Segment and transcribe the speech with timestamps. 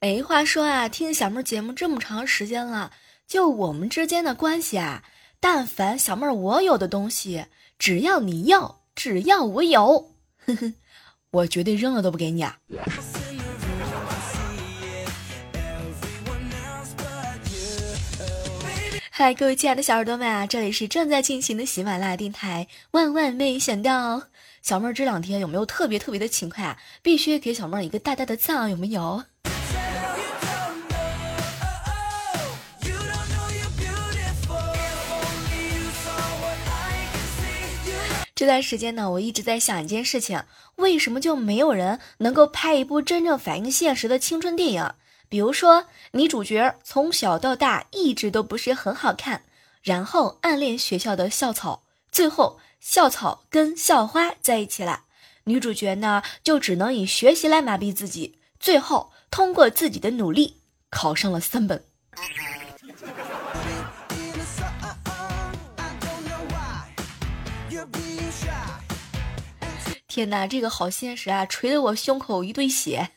[0.00, 2.92] 哎，话说啊，听小妹儿节目这么长时间了，
[3.26, 5.02] 就我们之间的关系啊，
[5.40, 7.46] 但凡小妹儿我有的东西，
[7.78, 10.12] 只要你要，只要我有，
[10.44, 10.74] 呵 呵，
[11.30, 12.58] 我绝对扔了都不给你啊！
[19.16, 22.66] 嗨，各位亲爱的小耳朵们啊，这里是正在进行的喜马拉雅电台。
[22.90, 24.24] 万万没想到，
[24.60, 26.76] 小妹儿这两天有没有特别特别的勤快啊？
[27.00, 29.22] 必须给小妹儿一个大大的赞啊，有没有？
[38.34, 40.42] 这段时间呢，我一直在想一件事情：
[40.74, 44.92] 为什么就没有人能够拍一部真正反映现实的青春电影？
[45.34, 49.42] 比如说，女主角从小到大一直都不是很好看，
[49.82, 51.82] 然后暗恋学校的校草，
[52.12, 55.06] 最后校草跟校花在一起了，
[55.42, 61.84] 女主角呢就只能以学习来麻痹自己，最后通过自己的努力考上了三本。
[70.06, 71.44] 天哪，这个好现实啊！
[71.44, 73.10] 捶得我胸口一堆血。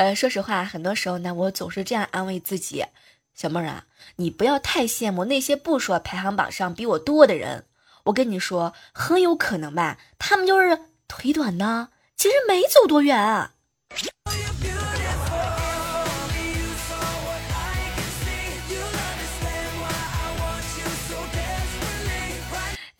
[0.00, 2.86] 呃，说实话，很多时候呢，我总是这样安慰自己：
[3.34, 3.84] 小妹儿啊，
[4.16, 7.66] 你不要太羡慕那些不说排行榜上比我多的人。
[8.04, 13.50] 我跟你说，很有可能吧，他们就是腿短呢，其实没走多远。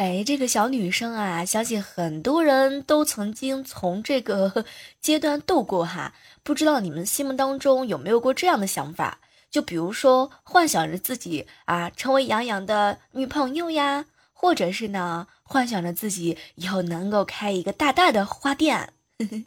[0.00, 4.64] 哎，这个小女生啊，相信很多人都曾经从这个
[4.98, 6.14] 阶段度过哈。
[6.42, 9.18] 不知道你们心目当中有没有过这样的想法？
[9.50, 18.94] 就比如说，幻想着自己啊成为杨洋的女朋友呀，或者是呢，幻想着自己以后能够开一个大大的花店。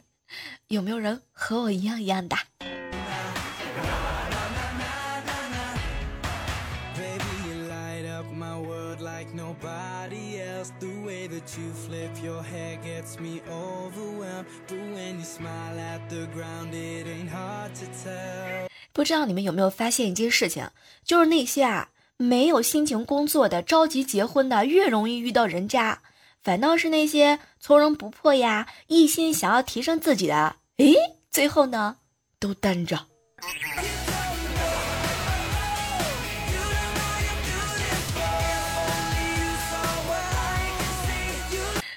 [0.68, 2.36] 有没有人和我一样一样的？
[18.92, 20.68] 不知道你们有没有发现一件事情，
[21.04, 25.98] 就是那些啊没有心情工作的、着急结婚的，越容易遇到人渣；
[26.42, 30.94] 反倒是那些从容不迫呀、一心想要提升自己的，诶，
[31.30, 31.96] 最后呢
[32.38, 33.06] 都单着。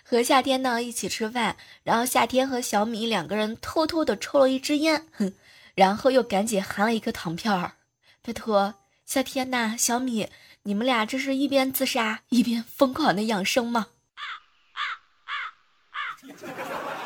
[0.09, 5.33] 和夏天呢一起吃饭，然后夏天和小米两个人偷偷的抽了一支烟，哼，
[5.75, 7.73] 然后又赶紧含了一颗糖片儿。
[8.21, 8.75] 拜托，
[9.05, 10.29] 夏天呐，小米，
[10.63, 13.87] 你们俩这是一边自杀一边疯狂的养生吗？
[14.15, 14.23] 啊
[14.71, 14.79] 啊
[15.25, 15.33] 啊
[15.91, 16.96] 啊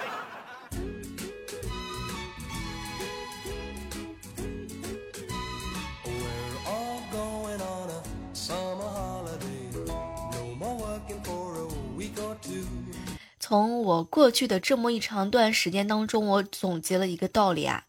[13.51, 17.83] 从我过去的这么一长段时间当中，我总结了一个道理啊：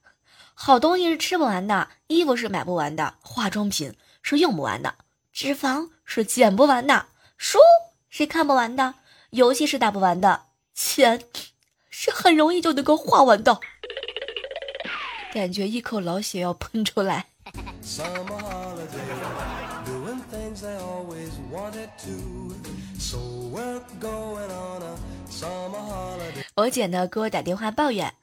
[0.55, 4.97] 好东西是吃不完的，衣服是买不完的，化妆品是用不完的，
[5.33, 7.07] 脂肪是减不完的，
[7.37, 7.61] 书
[8.11, 8.97] 是看不完的，
[9.31, 11.23] 游戏是打不完的，钱
[11.91, 13.61] 是很容易就能够花完的。
[15.33, 17.27] 感觉一口老血要喷出来。
[26.55, 28.15] 我姐呢给我打电话抱怨，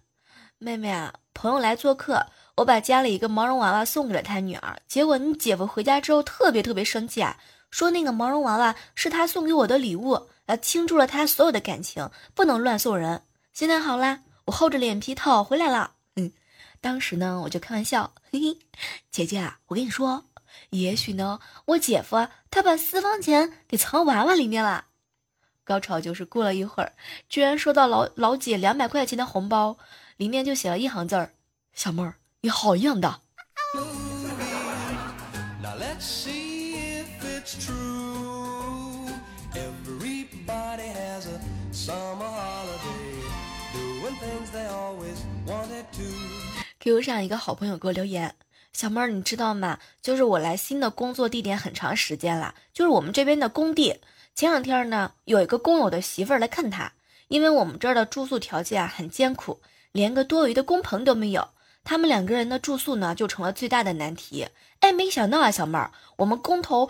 [0.58, 7.38] 妹妹啊，朋友来做客，我把家里一个毛绒娃娃送给了他女儿，结果你姐夫回家之后特别特别生气啊，
[7.72, 13.24] 说那个毛绒娃娃是他送给我的礼物，啊，倾注了他所有的感情，不能乱送人。
[13.52, 15.94] 现在好啦，我厚着脸皮讨回来了。
[16.16, 16.32] 嗯，
[16.80, 18.58] 当时呢我就开玩笑，嘿嘿，
[19.12, 20.26] 姐姐啊，我跟你说。
[20.72, 24.86] 也许呢，我姐夫他把私房钱给藏娃娃里面了。
[25.70, 26.94] 高潮就是过了一会儿，
[27.30, 29.78] 居然收到老老姐两百块钱的红包，
[30.18, 31.34] 里面就写了一行字儿
[31.76, 33.22] ：“小妹儿，你好样的。
[46.80, 48.34] ”，Q 上一个好朋友给我留言。
[48.74, 49.78] 小妹儿，你知道吗？
[50.02, 54.02] 就是我来新的工作地点很长时间了，就是我们这边的工地。
[54.40, 56.94] 前两天呢，有一个工友的媳妇儿来看他，
[57.28, 59.60] 因为我们这儿的住宿条件啊很艰苦，
[59.92, 61.50] 连个多余的工棚都没有。
[61.84, 64.48] 他们两个人的住宿呢就成了最大的难题。
[64.80, 66.90] 哎，没想到啊，小妹儿，我们工头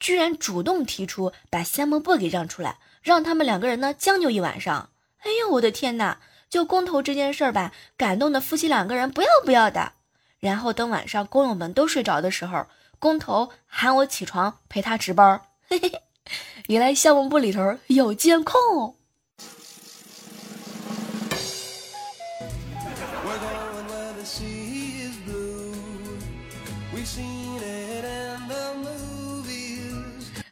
[0.00, 4.88] 居然主动提出把香饽饽给让出来，让他们两个人呢将就一晚上。
[5.18, 6.20] 哎呦，我的天哪！
[6.48, 9.92] 就工头这件事儿吧，感动的夫妻两个人不要不要的。
[10.38, 12.64] 然后等晚上工友们都睡着的时候，
[12.98, 15.42] 工头喊我起床陪他值班。
[15.68, 16.00] 嘿嘿嘿，
[16.68, 18.94] 原来项目部里头有监控。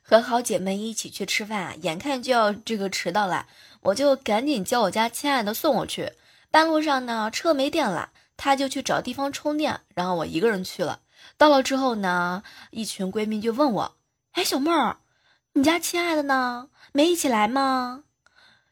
[0.07, 3.47] 和好姐妹一起去吃饭，眼看就要这个迟到了，
[3.81, 6.13] 我就赶紧叫我家亲爱的送我去。
[6.53, 11.01] 半路上呢，车没电了，她就去找地方充电，然后我一个人去了。
[11.37, 13.97] 到了之后呢，一群闺蜜就问我
[14.33, 14.99] ：“哎，小妹儿，
[15.57, 16.69] 你家亲爱的呢？
[16.93, 18.03] 没一起来吗？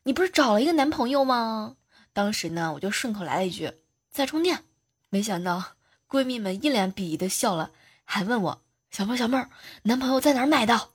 [0.02, 1.76] 你不是找了一个男朋友吗？”
[2.12, 3.72] 当时呢，我就顺口来了一句
[4.10, 4.64] ：“在充电。”
[5.08, 5.62] 没想到
[6.08, 7.70] 闺蜜们一脸鄙夷的笑了，
[8.04, 9.48] 还问我：“小妹儿，小妹儿，
[9.84, 10.88] 男朋友在哪儿买的？”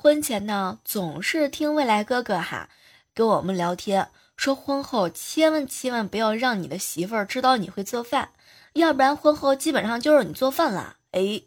[0.00, 2.68] 婚前呢，总是听未来哥哥哈
[3.12, 8.30] 跟我们聊天，说婚后千万千万不要让你的媳妇儿知道你会做饭，
[8.74, 10.98] 要不然婚后基本上就是你做饭了。
[11.10, 11.42] 哎，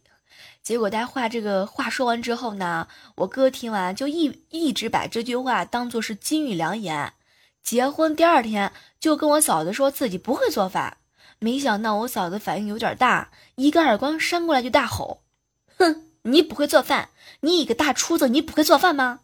[0.62, 7.14] 结果他话这个话说完之后呢，我哥听完就一一直把这句话当做是金玉良言。
[7.64, 10.98] 结婚第二天就跟我嫂子说自己不会做饭，
[11.40, 15.22] 没想到我嫂子反应有点大，一个耳光扇过来就大吼
[15.80, 17.10] ：“哼！”你不会做饭？
[17.42, 19.20] 你一个大厨子，你不会做饭吗？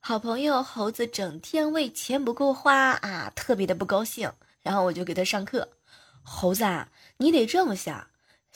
[0.00, 4.32] 好朋友猴子整天为钱不够花啊，特别的不高兴。
[4.62, 5.68] 然后我就给他上课，
[6.24, 8.08] 猴子啊，你得这么想。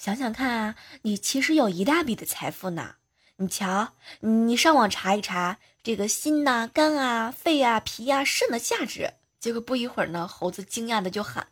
[0.02, 2.96] 想想看啊，你其实有一大笔的财富呢。
[3.36, 9.14] 你瞧，你上网查一查这个心呐、肝啊、肺啊、脾啊、肾的价值。
[9.38, 11.46] 结果不一会儿呢，猴子惊讶的就喊：“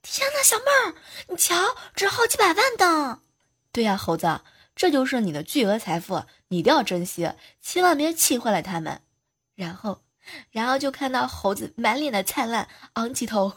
[0.00, 0.94] 天哪，小妹儿，
[1.28, 3.20] 你瞧，值好几百万的！”
[3.70, 4.40] 对呀，猴子，
[4.74, 7.30] 这就是你的巨额财富，你一定要珍惜，
[7.60, 9.02] 千万别气坏了他们。
[9.54, 10.00] 然后，
[10.50, 13.52] 然后就看到猴子满脸的灿烂，昂起头，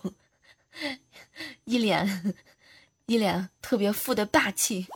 [1.64, 2.36] 一脸。
[3.06, 4.88] 一脸特别富的霸气。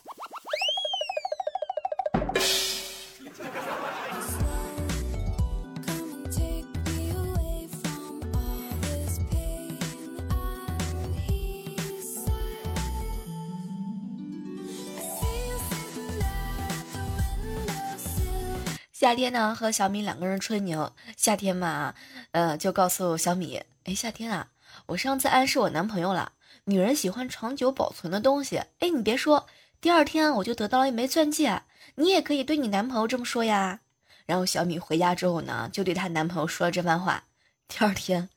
[18.93, 20.93] 夏天呢，和小米两个人吹牛。
[21.15, 21.93] 夏天嘛，
[22.31, 24.49] 呃，就告诉小米：“哎，夏天啊，
[24.87, 26.33] 我上次暗示我男朋友了。”
[26.65, 29.47] 女人喜欢长久保存的东西，哎，你别说，
[29.79, 31.63] 第二天我就得到了一枚钻戒，
[31.95, 33.79] 你也可以对你男朋友这么说呀。
[34.25, 37.23] 然后小米回家之后呢，就对她男朋友说了这番话。
[37.69, 38.29] 第二天，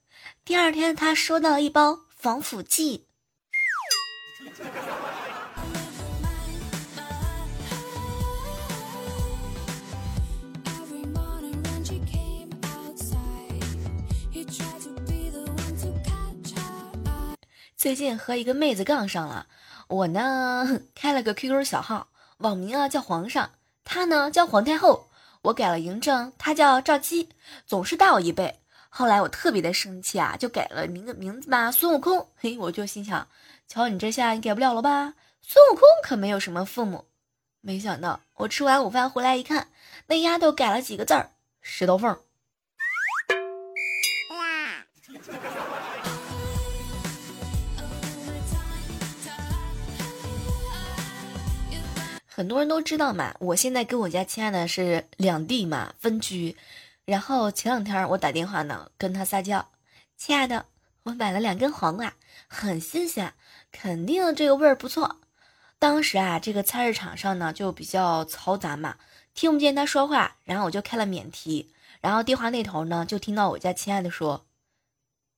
[0.44, 3.08] 第二天她收到了一包防腐剂。
[17.80, 19.46] 最近和一个妹子杠上了，
[19.88, 23.52] 我呢开了个 QQ 小号，网名啊叫皇上，
[23.84, 25.06] 她呢叫皇太后，
[25.40, 27.30] 我改了嬴政，她叫赵姬，
[27.66, 28.60] 总是大我一辈。
[28.90, 32.28] 后来我特别的生气啊，就改了名名字吧，孙悟空。
[32.36, 33.26] 嘿，我就心想，
[33.66, 35.14] 瞧你这下你改不了了吧？
[35.40, 37.06] 孙悟空可没有什么父母。
[37.62, 39.68] 没想到我吃完午饭回来一看，
[40.08, 41.30] 那丫头改了几个字儿，
[41.62, 42.18] 石头缝。
[52.40, 56.56] 很多人都知道嘛，我现在跟我家亲爱的是两地嘛，分居。
[57.04, 59.68] 然后前两天我打电话呢，跟他撒娇
[60.16, 60.64] ：“亲爱的，
[61.02, 62.14] 我买了两根黄瓜，
[62.48, 63.34] 很新鲜，
[63.70, 65.16] 肯定这个味儿不错。”
[65.78, 68.96] 当时啊，这个菜市场上呢就比较嘈杂嘛，
[69.34, 71.70] 听不见他说话，然后我就开了免提。
[72.00, 74.46] 然后电话那头呢就听到我家亲爱的说：“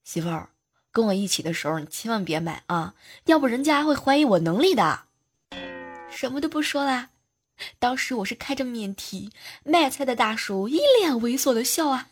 [0.06, 0.50] 媳妇儿，
[0.92, 2.94] 跟我一起的时候你千万别买啊，
[3.24, 5.00] 要不人家会怀疑我能力的。”
[6.14, 7.08] 什么都不说啦，
[7.78, 9.30] 当时我是开着免提，
[9.64, 12.08] 卖菜的大叔一脸猥琐的笑啊。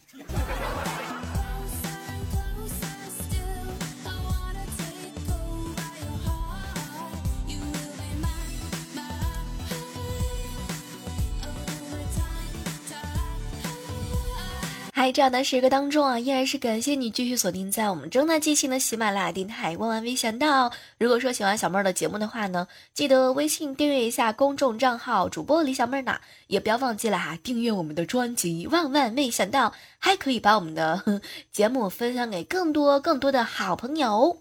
[15.01, 19.75] 在，这样的时刻当中啊，依然是感谢你继续锁定在我们正在进行的喜马拉雅电台。
[19.79, 28.67] 万万没想到，如果说喜欢小妹儿的节目的话呢，记得微信订阅一下公众账号主播李小妹儿呢，也不要忘记了哈，订阅我们的专辑。
[28.67, 31.03] 万万没想到，还可以把我们的
[31.51, 34.37] 节目分享给更多更多的好朋友。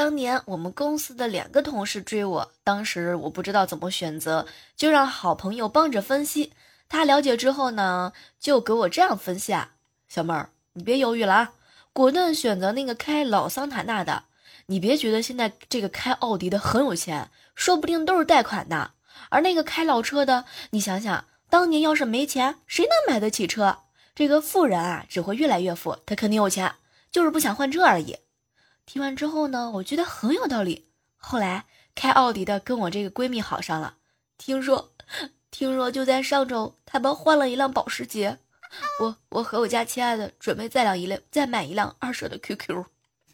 [0.00, 6.54] 当年我们公司的两个同事追我，当时我不知道怎么选择，就让好朋友帮着分析。
[6.88, 9.72] 他了解之后呢，就给我这样分析啊：
[10.08, 11.52] 小妹儿，你别犹豫了啊，
[11.92, 14.24] 果断选择那个开老桑塔纳的。
[14.68, 18.92] 你别觉得现在这个开奥迪的很有钱，说不定都是贷款的。
[19.28, 23.80] 而那个开老车的，你想想，当年要是没钱，谁能买得起车？
[24.14, 26.76] 这个富人啊，只会越来越富，他肯定有钱，
[27.12, 28.16] 就是不想换车而已。
[28.92, 30.88] 听完之后呢，我觉得很有道理。
[31.16, 33.94] 后来开奥迪的跟我这个闺蜜好上了，
[34.36, 34.90] 听说，
[35.52, 38.36] 听说就在上周，他们换了一辆保时捷。
[38.98, 42.84] 我我和我家亲爱的准备再辆一辆，再买一辆二手的 QQ。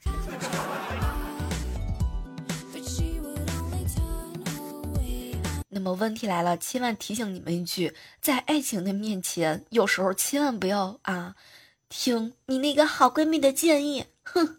[5.70, 11.34] 那么问题来了，千万提醒你们一句，在爱情的面前，有时候千万不要啊，
[11.88, 14.58] 听你那个好闺蜜的建议，哼。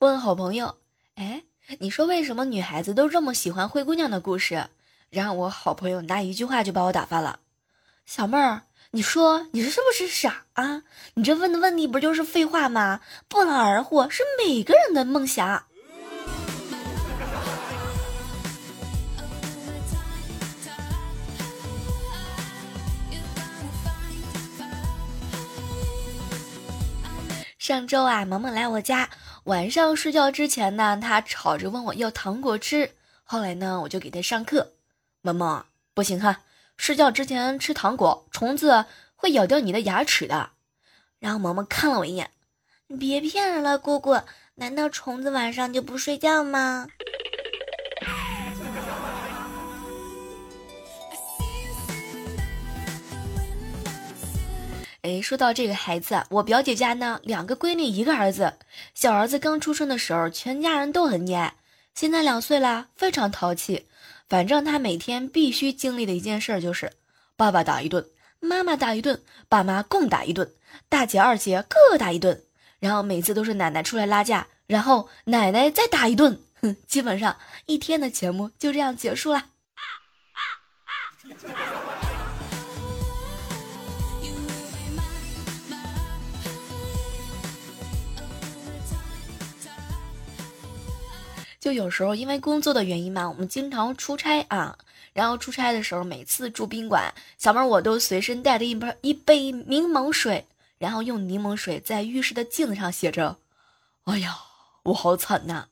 [0.00, 0.76] 问好朋友，
[1.16, 1.42] 哎，
[1.78, 4.68] 你说为什么女孩子都这么喜欢灰姑娘的故事？
[5.10, 7.40] 然后我好朋友拿一句话就把我打发了。
[8.06, 10.84] 小妹儿，你说你是不是傻啊？
[11.12, 13.02] 你这问的问题不就是废话吗？
[13.28, 15.66] 不劳而获是每个人的梦想。
[27.58, 29.10] 上周啊，萌萌来我家。
[29.50, 32.92] 晚上睡觉之前呢，他吵着问我要糖果吃。
[33.24, 34.74] 后来呢，我就给他上课。
[35.22, 36.42] 萌萌，不行哈，
[36.76, 38.84] 睡觉之前吃糖果，虫子
[39.16, 40.50] 会咬掉你的牙齿的。
[41.18, 42.30] 然后萌萌看了我一眼，
[42.86, 44.20] 你别骗人了，姑姑，
[44.54, 46.86] 难道虫子晚上就不睡觉吗？
[55.02, 58.54] 哎，说到这个孩子，我表姐家呢，两个闺女，一个儿子。
[58.94, 61.54] 小儿子刚出生的时候，全家人都很溺爱。
[61.94, 63.86] 现在两岁了，非常淘气。
[64.28, 66.92] 反正他每天必须经历的一件事就是，
[67.34, 68.06] 爸爸打一顿，
[68.40, 70.52] 妈妈打一顿，爸妈共打一顿，
[70.90, 72.42] 大姐二姐各打一顿。
[72.78, 76.38] 然后每次都是奶奶出来拉架，然后奶奶再打一顿。
[76.60, 79.46] 哼，基本上一天的节目就这样结束了。
[91.70, 94.76] 就有时候因为工作的原因嘛，我们经常出差啊。
[95.12, 100.44] 然后出差的时候，每次住宾馆，小妹儿我都随身带着一杯一杯柠檬水，
[100.78, 103.36] 然后用柠檬水在浴室的镜子上写着
[104.02, 104.36] ：“哎呀，
[104.82, 105.68] 我好惨呐！”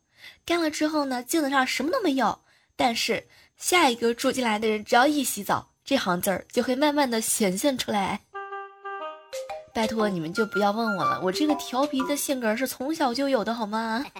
[0.46, 2.38] 干了之后呢，镜子上什么都没有，
[2.76, 3.26] 但是
[3.56, 8.20] 下一个住进来的人只要一洗澡，这行字儿就会慢慢的显现出来。
[9.74, 14.04] 拜托你们就不要问我了，我这个调皮的性格是从小就有的，好吗？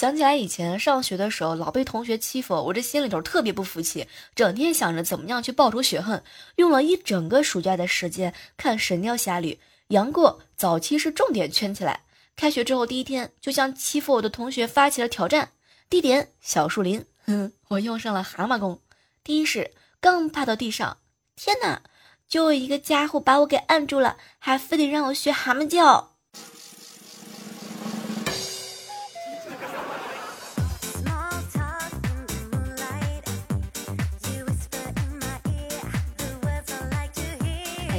[0.00, 6.24] 想起来以前上学的时候，老被同学欺负，我这心里头特别不服气，整天想着怎么样去报仇雪恨，
[6.56, 9.52] 用了一整个暑假的时间看《神雕侠侣》，
[9.88, 12.00] 杨过早期是重点圈起来。
[12.34, 15.50] 开学之后第一天，就向欺负我的同学发起了挑战，
[15.90, 18.80] 地点小树林，哼，我用上了蛤蟆功。
[19.22, 20.96] 第一式刚趴到地上，
[21.36, 21.82] 天哪，
[22.26, 26.09] 就一个家伙把我给按住了，还非得让我学蛤蟆叫。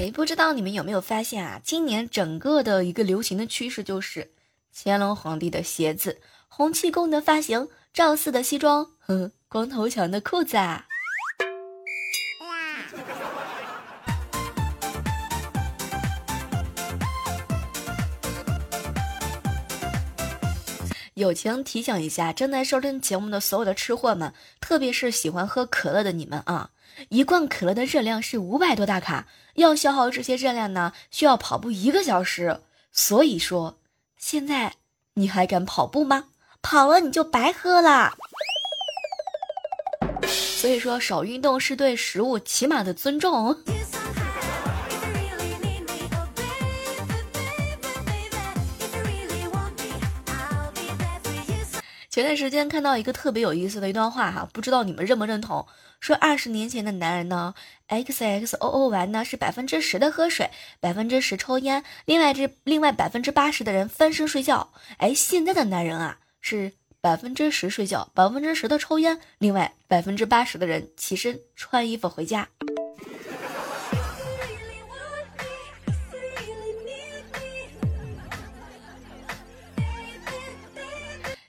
[0.09, 1.59] 不知道你们有没有发现啊？
[1.63, 4.31] 今年整个的一个流行的趋势就是
[4.73, 10.85] 乾隆皇帝的鞋子、洪七公的发型、赵四的西装、哼，光头强的裤子啊。
[21.15, 26.71] 友情提醒一下正在收听节目的所有的吃货们，特别是喜欢喝可乐的你们啊！
[27.09, 32.61] 一罐可乐的热量是五百多大卡，要消耗这些热量呢，需要跑步一个小时。
[32.91, 33.79] 所以说，
[34.17, 34.75] 现在
[35.13, 36.25] 你还敢跑步吗？
[36.61, 38.13] 跑了你就白喝了。
[40.27, 43.57] 所以说，少运动是对食物起码的尊重。
[52.11, 55.65] 前段时间看到一个特别有意思的一段话哈，不知道你们认不认同？
[56.01, 57.53] 说二十年前的男人呢
[57.87, 60.51] ，X X O O 完呢是百分之十的喝水，
[60.81, 64.73] 百分之十抽烟，另外这另外百分之八十的人翻身睡觉。
[64.97, 72.49] 哎，现在的男人啊是百分之十睡觉，百分之十的抽烟，另外百分之八十的人起身穿衣服回家。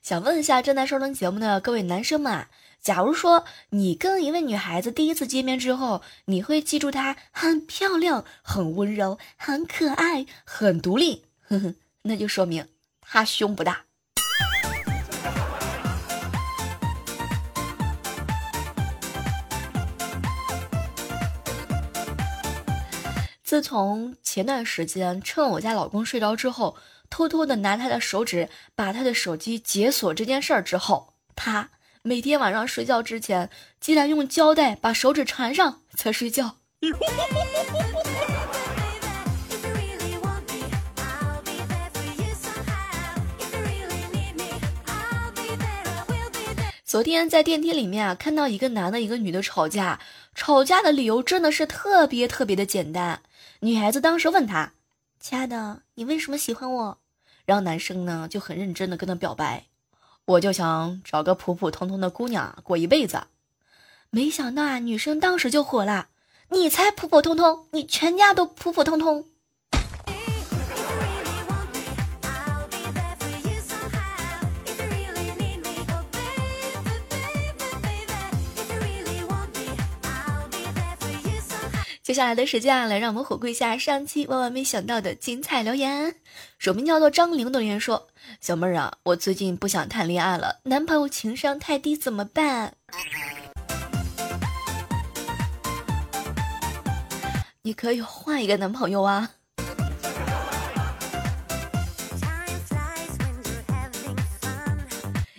[0.03, 2.49] 想问一下正在收听节目的各位男生们啊，
[2.81, 12.67] 假如说你跟一位女孩子第一次见面之后，你会记住她很漂亮、很温柔、很可爱、很独立，呵呵，那就说明
[13.01, 13.85] 她胸不大。
[23.45, 26.77] 自从前段时间趁我家老公睡着之后。
[27.13, 31.69] 偷偷的拿他的手指把他的手机解锁这件事儿之后，他
[32.01, 36.57] 每天晚上睡觉之前，竟然用胶带把手指缠上才睡觉。
[46.83, 50.01] 昨天在电梯里面啊，看到一个男的，一个女的吵架，
[50.35, 53.21] 吵架的理由真的是特别特别的简单。
[53.61, 54.73] 女孩子当时问他
[55.21, 56.99] ：“亲爱的，你为什么喜欢我？”
[57.53, 59.67] 让男生呢就很认真的跟她表白，
[60.25, 63.25] 我就想找个普普通通的姑娘过一辈子。
[64.09, 66.09] 没想到啊，女生当时就火了，
[66.49, 69.27] 你才普普通通，你全家都普普通通。
[82.13, 86.15] 接下来的时间啊，来让我们回顾一下上期万万没想到的精彩留言。
[86.59, 92.75] 署名叫做张玲的留言说：“小妹儿啊，我最近不想谈恋爱了，男朋友情商太低，怎么办？”
[97.65, 99.31] 你可以换一个男朋友啊。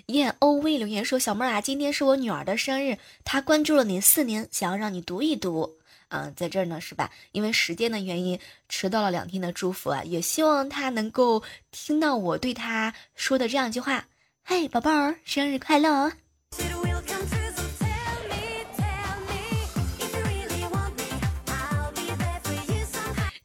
[0.08, 5.78] 燕 O V 留言说：“小妹儿啊，今天是我女儿的生日，她关注了你四年，想要让你读一读。”
[6.13, 7.10] 嗯，在这儿呢，是吧？
[7.32, 14.06] 因为时间的原因，迟到了两天的祝福啊，也希望他能够听到我对他说的这样一句话
[14.45, 16.12] ：“嘿，宝贝儿，生日快乐哦！”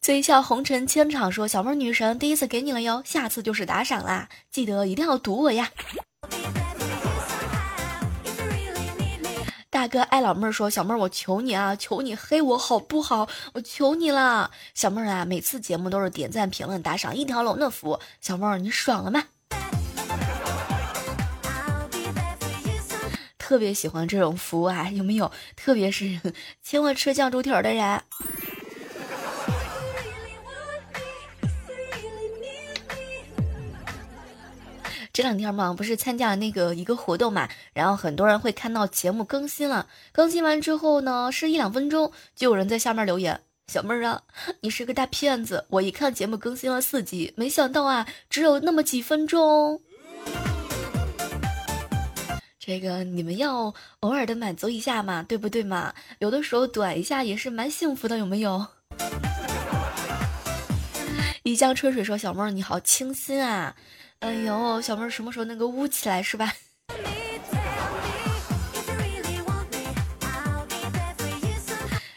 [0.03, 5.71] 醉笑红尘千场说：“小妹女神第一次给你了哟，下次就是打赏啦，记得一定要读我呀。”
[9.79, 13.29] 大哥爱老妹儿说：“小妹儿，我求你啊，求你黑我好不好？
[13.55, 19.23] 我求你了，小妹儿啊，每次节目都是点赞、评论、打赏一条龙的服务，小妹儿你爽了吗？
[23.39, 25.31] 特别喜欢这种服务啊，有没有？
[25.55, 26.21] 特别是
[26.61, 28.03] 请我吃酱猪蹄儿的人。”
[35.19, 44.23] 这两天嘛，不是参加了那个一个活动嘛，然后很多人会看到节目更新了，更新完之后呢，是一两分钟，就有人在下面留言：“小妹儿啊，
[44.61, 45.67] 你是个大骗子！
[45.71, 49.81] 我一看节目更新了四集，没想到啊，只有那么几分钟。”
[52.61, 55.93] 这个你们要偶尔的满足一下嘛，对不对嘛？
[56.21, 58.65] 有的时候短一下也是蛮幸福的，有没有？
[61.43, 63.75] 一江春水说：“小妹儿你好清新啊。”
[64.21, 66.53] 哎呦，小妹儿什么时候能够污起来是吧？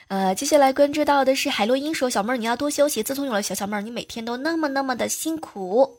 [0.07, 5.97] 呃，接下来关注到的是海洛因说：“小妹儿你要多休息，自从有了小小妹儿，你每天都那么那么的辛苦。”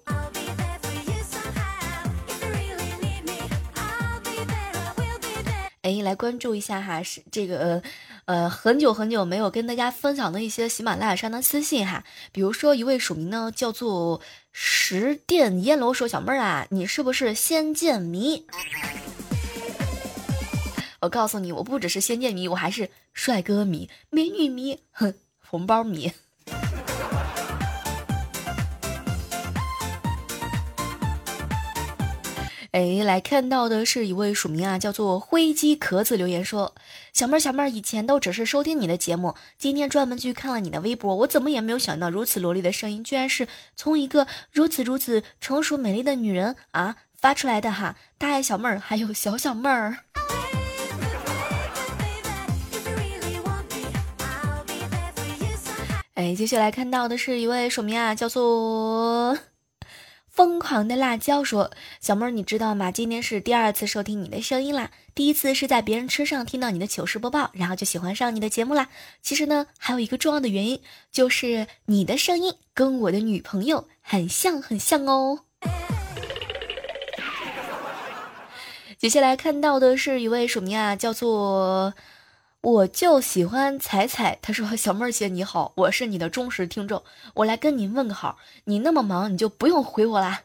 [5.83, 7.83] 哎，来关注一下哈，是这个，
[8.25, 14.21] 呃，很久很久没有跟大家分享的一些喜马拉雅上的私信哈，比如说一位署名呢叫做
[14.53, 18.47] 十殿烟楼说小妹儿啊，你是不是仙剑迷？
[21.01, 26.13] 我告诉你，我不只是仙剑迷，我还是帅哥迷、美女迷、哼，红包迷。
[32.73, 36.75] 哎，来看到的是一位署名啊，叫做灰机壳子留言说
[37.13, 47.95] ：“小妹儿，小妹儿，以前都只是收听你的节目，今天专门去看了你的微博，我怎么也没有想到，如此萝莉的声音，居然是从一个如此如此成熟美丽的女人啊发出来的哈！
[48.17, 49.99] 大爱小妹儿，还有小小妹儿。”
[56.15, 59.37] 哎，接下来看到的是一位署名啊，叫做。
[60.33, 62.91] 疯狂的辣椒说：“小妹儿，你知道吗？
[62.91, 64.91] 今天是第二次收听你的声音啦。
[65.15, 68.89] 第一次是在别人车上听到你的糗事播报，然后就喜欢上你的节目啦。
[69.21, 75.41] 其实呢，还有一个重要的原因，就是你的声音跟我的女朋友很像，很像哦。
[78.97, 81.93] ”接下来看到的是一位署名啊，叫做
[82.63, 84.39] 我就喜欢彩彩。
[84.41, 87.03] 他说：“小妹儿姐你好，我是你的忠实听众，
[87.35, 88.39] 我来跟您问个好。
[88.67, 90.43] 你那么忙，你就不用回我啦。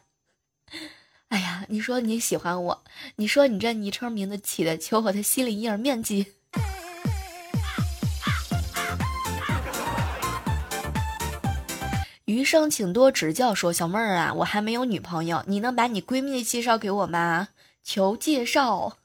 [1.30, 2.82] 哎呀，你说你喜欢我，
[3.16, 6.32] 你说你这昵称名字起的，求我的心理阴影面积。
[12.26, 13.54] 余生请多指教。
[13.54, 17.50] 说小妹儿啊，我还没有女朋友，你能把你闺蜜介绍给我吗？”
[17.84, 18.96] 求介绍，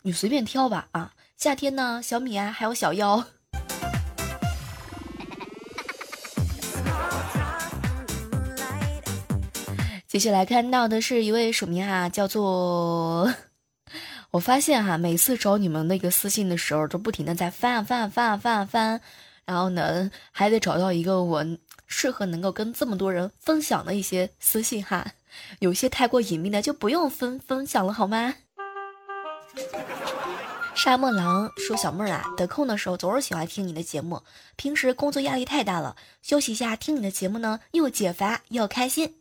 [0.00, 1.12] 你随便挑吧啊！
[1.38, 3.24] 夏天呢，小米啊，还有小妖。
[10.08, 13.32] 接下来看到的是一位署名啊，叫做
[14.32, 19.00] 我发现哈，每次找你们那个私信的时候，都不停的在翻啊翻啊翻啊翻啊翻，
[19.44, 21.46] 然后呢，还得找到一个我
[21.86, 25.12] 适合能够跟这么多人分享的一些私信哈。
[25.60, 28.34] 有些太过隐秘的就不用分分享了，好吗？
[30.78, 34.22] 沙漠狼说：“小妹儿啊，得空的时候总是喜欢听你的节目，
[34.54, 39.16] 平时工作压力太大了，休息一下听你的节目呢，又解乏又开心。”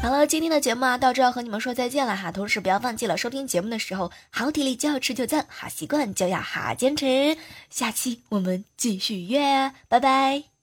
[0.00, 2.30] 好了，今天的节目啊，到这要和你们说再见了哈。
[2.30, 7.36] 同时不要忘记了收听节目的时候，好体力就要持久战，好习惯就要好坚持。
[7.68, 10.53] 下期我们继续约，拜拜。